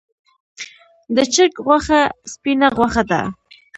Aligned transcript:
د 1.15 1.17
چرګ 1.33 1.55
غوښه 1.65 2.01
سپینه 2.31 2.67
غوښه 2.77 3.03
ده 3.11 3.21